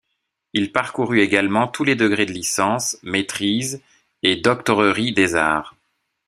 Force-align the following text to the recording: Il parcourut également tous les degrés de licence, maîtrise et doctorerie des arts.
Il 0.53 0.71
parcourut 0.71 1.19
également 1.21 1.67
tous 1.67 1.83
les 1.83 1.93
degrés 1.93 2.25
de 2.25 2.31
licence, 2.31 2.97
maîtrise 3.03 3.83
et 4.23 4.35
doctorerie 4.35 5.13
des 5.13 5.35
arts. 5.35 5.75